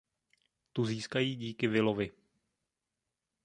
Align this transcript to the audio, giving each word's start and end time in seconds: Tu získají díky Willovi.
Tu 0.73 0.85
získají 0.85 1.35
díky 1.35 1.67
Willovi. 1.67 2.11